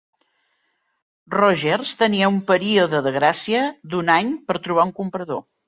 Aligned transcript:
Rogers 1.35 1.91
tenia 1.99 2.31
un 2.37 2.41
període 2.49 3.03
de 3.11 3.13
gràcia 3.21 3.63
d'un 3.95 4.13
any 4.17 4.35
per 4.51 4.59
trobar 4.67 4.91
un 4.93 4.99
comprador. 5.05 5.49